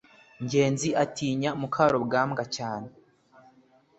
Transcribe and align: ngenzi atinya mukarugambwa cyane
ngenzi 0.43 0.89
atinya 1.03 1.49
mukarugambwa 1.59 2.43
cyane 2.55 2.89